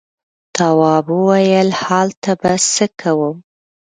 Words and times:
تواب 0.57 1.05
وويل: 1.19 1.69
هلته 1.85 2.31
به 2.41 2.53
څه 2.73 2.85
کوم. 3.01 3.35